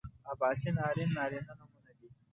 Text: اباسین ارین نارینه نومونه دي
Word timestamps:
اباسین 0.31 0.75
ارین 0.87 1.09
نارینه 1.17 1.53
نومونه 1.59 1.91
دي 1.99 2.07